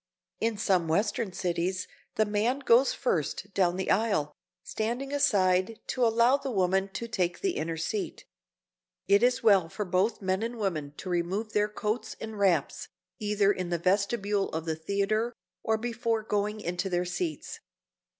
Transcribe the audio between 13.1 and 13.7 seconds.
either in